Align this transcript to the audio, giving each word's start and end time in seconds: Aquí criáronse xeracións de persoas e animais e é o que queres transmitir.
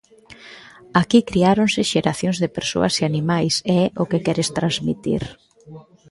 Aquí 1.01 1.19
criáronse 1.29 1.81
xeracións 1.91 2.37
de 2.43 2.49
persoas 2.57 2.93
e 3.01 3.03
animais 3.11 3.55
e 3.73 3.75
é 3.83 3.85
o 4.01 4.03
que 4.09 4.23
queres 4.25 4.49
transmitir. 4.57 5.23